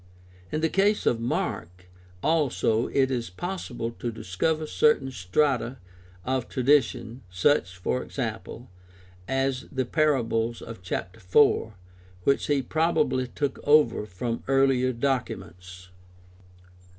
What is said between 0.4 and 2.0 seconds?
In the case of Mark